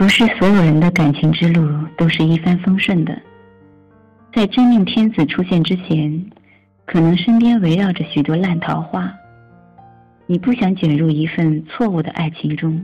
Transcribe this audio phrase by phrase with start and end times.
[0.00, 3.14] 不是所有人的感情之路都是一帆风顺的。
[4.32, 6.24] 在真命天子出现之前，
[6.86, 9.12] 可能身边围绕着许多烂桃花。
[10.24, 12.82] 你不想卷入一份错误的爱情中，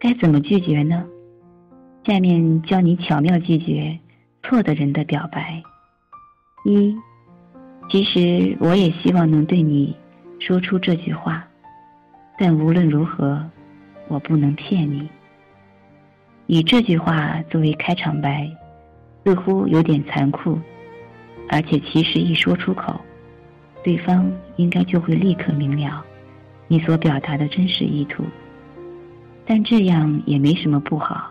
[0.00, 1.04] 该怎么拒绝呢？
[2.04, 3.96] 下面教你巧妙拒绝
[4.42, 5.62] 错的人的表白。
[6.64, 6.96] 一，
[7.88, 9.96] 其实我也希望能对你
[10.40, 11.46] 说出这句话，
[12.36, 13.40] 但无论如何，
[14.08, 15.08] 我不能骗你。
[16.50, 18.50] 以这句话作为开场白，
[19.22, 20.58] 似乎有点残酷，
[21.50, 22.98] 而且其实一说出口，
[23.84, 26.02] 对方应该就会立刻明了
[26.66, 28.24] 你所表达的真实意图。
[29.44, 31.30] 但这样也没什么不好。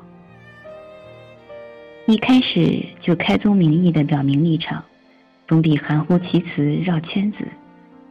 [2.06, 4.84] 一开始就开宗明义的表明立场，
[5.48, 7.40] 总比含糊其辞绕圈子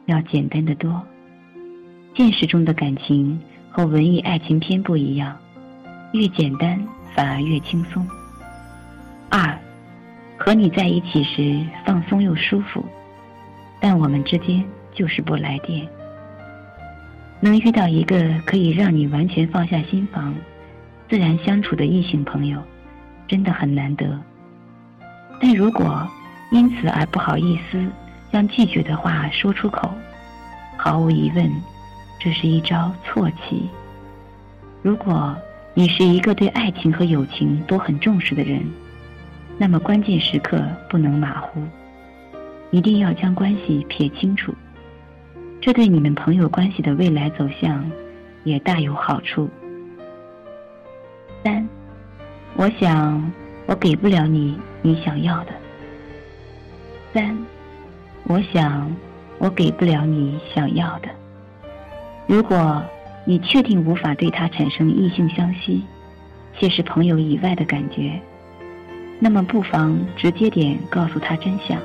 [0.06, 1.00] 要简单的多。
[2.16, 5.38] 现实中的感情和文艺爱情片不一样，
[6.12, 6.84] 越简单。
[7.16, 8.06] 反而越轻松。
[9.30, 9.58] 二，
[10.36, 12.84] 和你在一起时放松又舒服，
[13.80, 15.88] 但我们之间就是不来电。
[17.40, 20.34] 能遇到一个可以让你完全放下心房、
[21.08, 22.62] 自然相处的异性朋友，
[23.26, 24.06] 真的很难得。
[25.40, 26.06] 但如果
[26.50, 27.82] 因此而不好意思
[28.30, 29.90] 将拒绝的话说出口，
[30.76, 31.50] 毫无疑问，
[32.20, 33.70] 这是一招错棋。
[34.82, 35.34] 如果。
[35.78, 38.64] 你是一个对爱情和友情都很重视的人，
[39.58, 41.60] 那么关键时刻不能马虎，
[42.70, 44.54] 一定要将关系撇清楚，
[45.60, 47.84] 这对你们朋友关系的未来走向
[48.42, 49.50] 也大有好处。
[51.44, 51.68] 三，
[52.56, 53.30] 我想
[53.66, 55.52] 我给不了你你想要的。
[57.12, 57.36] 三，
[58.22, 58.90] 我想
[59.38, 61.08] 我给不了你想要的。
[62.26, 62.82] 如果。
[63.28, 65.82] 你确定无法对他产生异性相吸，
[66.56, 68.20] 且是朋友以外的感觉，
[69.18, 71.76] 那么不妨直接点告诉他真相。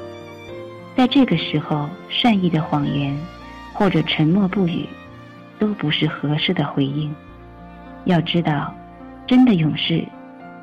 [0.95, 3.17] 在这个时候，善意的谎言
[3.73, 4.85] 或者沉默不语，
[5.57, 7.11] 都不是合适的回应。
[8.05, 8.71] 要知道，
[9.25, 10.05] 真的勇士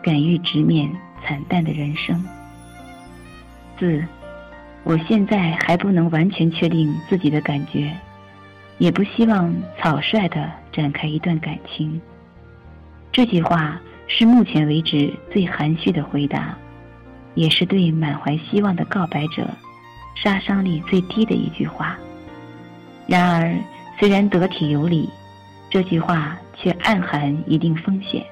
[0.01, 0.89] 敢于直面
[1.25, 2.25] 惨淡的人生。
[3.81, 4.05] 四，
[4.85, 7.93] 我现在还不能完全确定自己的感觉。
[8.79, 12.01] 也不希望草率的展开一段感情。
[13.11, 16.57] 这句话是目前为止最含蓄的回答，
[17.35, 19.45] 也是对满怀希望的告白者
[20.15, 21.99] 杀伤力最低的一句话。
[23.09, 23.59] 然而，
[23.99, 25.11] 虽然得体有理，
[25.69, 28.25] 这句话却暗含一定风险。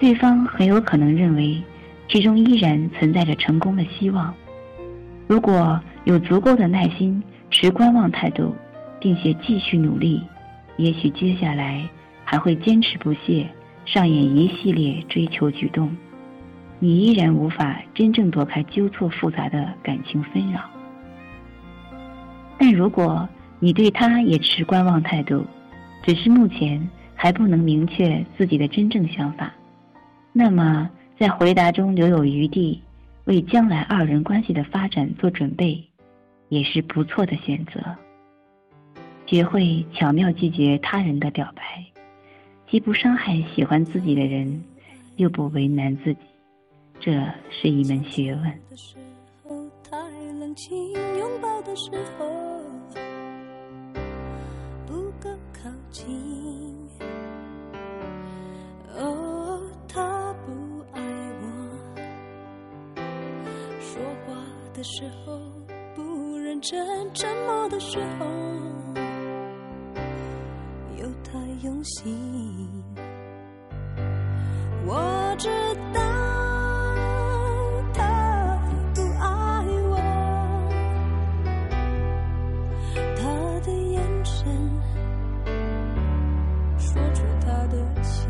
[0.00, 1.62] 对方很有可能认为
[2.08, 4.34] 其中依然存在着成功的希望。
[5.28, 7.22] 如果有足够的耐心，
[7.52, 8.52] 持观望态度。
[9.04, 10.22] 并且继续努力，
[10.82, 11.88] 也许接下来
[12.24, 13.48] 还会坚持不懈，
[13.84, 15.96] 上演一系列追求举动，
[16.80, 20.60] 你依然无法真正躲开纠错复杂的感情纷扰。
[22.58, 23.28] 但如果
[23.60, 25.46] 你对他也持观望态度，
[26.02, 29.54] 只是目前还不能明确自己的真正想法，
[30.32, 32.82] 那么在回答中留有余地，
[33.26, 35.80] 为将来二人关系的发展做准备，
[36.48, 37.80] 也是不错的选择。
[39.32, 41.62] 学会巧妙拒绝他人的表白，
[42.70, 44.62] 既不伤害喜欢自己的人，
[45.16, 46.20] 又不为难自己，
[47.00, 47.12] 这
[47.50, 48.52] 是一门学问。
[49.90, 49.96] 太
[50.38, 52.28] 冷清，拥抱的时候
[54.86, 56.06] 不够靠近。
[58.98, 60.52] 哦，他不
[60.92, 61.00] 爱
[61.40, 61.48] 我，
[63.80, 64.34] 说话
[64.74, 65.40] 的时候
[65.94, 66.78] 不认真，
[67.14, 68.81] 沉默的时候。
[71.32, 72.14] 太用心，
[74.84, 75.48] 我知
[75.94, 76.00] 道
[77.94, 78.60] 他
[78.94, 79.24] 不爱
[79.88, 79.96] 我，
[83.16, 83.22] 他
[83.64, 84.44] 的眼神
[86.76, 88.28] 说出他的情，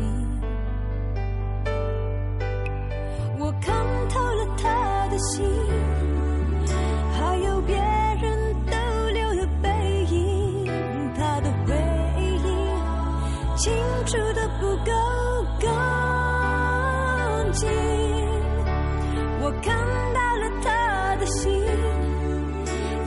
[3.37, 3.75] 我看
[4.07, 5.43] 透了他的心。
[17.53, 17.69] 干净，
[19.39, 19.77] 我看
[20.13, 21.51] 到了他的心，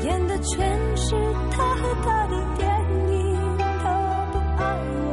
[0.05, 1.17] 演的全是
[1.51, 2.65] 他和他的电
[3.11, 3.37] 影。
[3.83, 3.85] 他
[4.33, 4.65] 不爱
[5.03, 5.05] 我，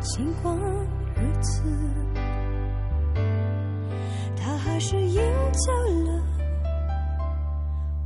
[0.00, 0.56] 尽管
[1.16, 1.64] 如此，
[4.36, 5.20] 他还是赢
[5.52, 5.72] 走
[6.04, 6.22] 了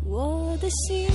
[0.07, 1.07] 我的心。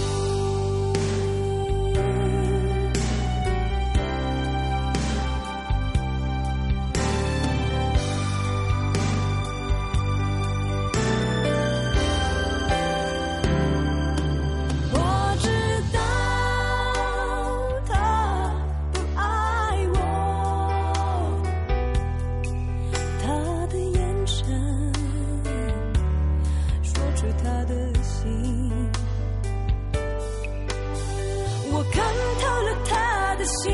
[33.42, 33.74] 的心。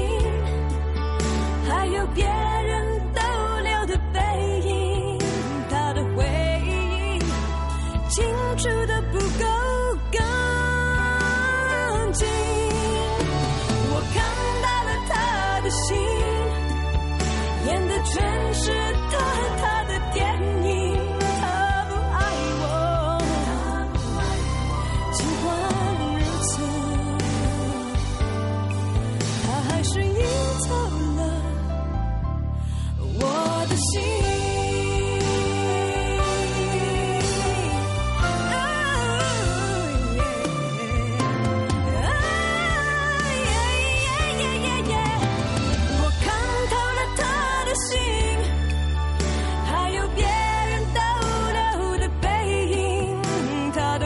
[1.68, 3.22] 还有别人逗
[3.64, 4.20] 留的背
[4.62, 5.20] 影
[5.70, 6.26] 他的回
[6.66, 7.20] 忆
[8.10, 8.24] 清
[8.58, 8.97] 楚的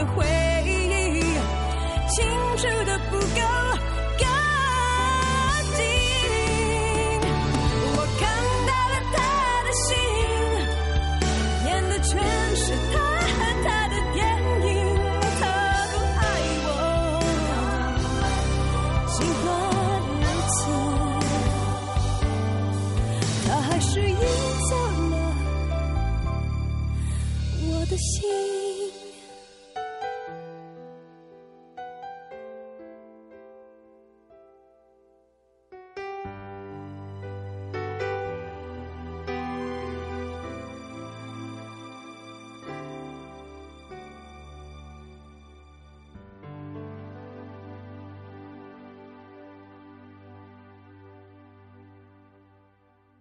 [0.02, 0.26] 的回
[0.66, 0.68] 忆
[2.08, 2.26] 清
[2.56, 3.40] 楚的不够
[4.18, 4.26] 干
[5.76, 5.80] 净。
[7.94, 8.22] 我看
[8.66, 9.16] 到了他
[9.62, 9.90] 的心，
[11.66, 12.10] 演的全
[12.56, 12.94] 是他
[13.38, 14.18] 和他的电
[14.66, 14.68] 影。
[15.38, 15.42] 他
[15.92, 16.20] 不爱
[16.66, 16.68] 我，
[19.06, 19.14] 尽
[19.44, 19.46] 管
[20.18, 20.60] 如此，
[23.46, 24.16] 他还是赢
[24.68, 24.70] 走
[25.10, 25.14] 了。
[27.68, 28.61] 我的心。